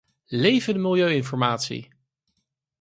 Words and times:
Leve 0.41 0.73
de 0.73 0.79
milieu-informatie! 0.79 1.87